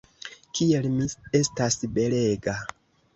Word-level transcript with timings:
Kiel 0.59 0.87
mi 0.93 1.05
estas 1.39 1.77
belega! 1.99 2.57